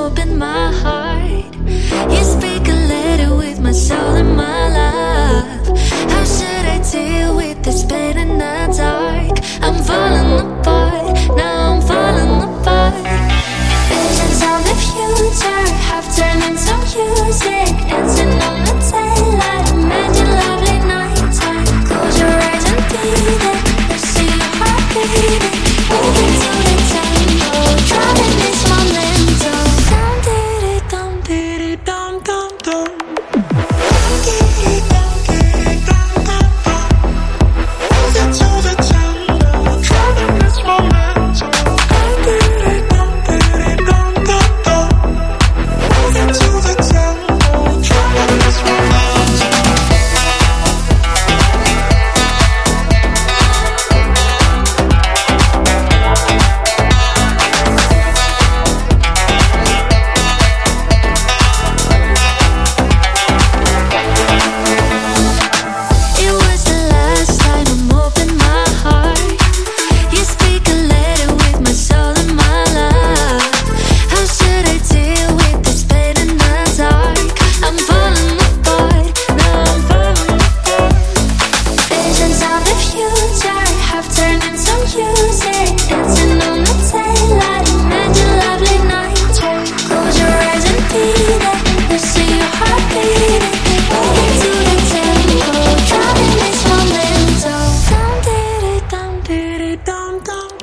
open 0.00 0.38
my 0.38 0.72
heart. 0.72 1.09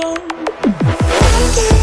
don't. 0.00 1.79